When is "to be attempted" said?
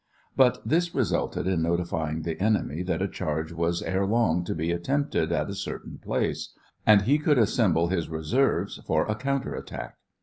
4.45-5.31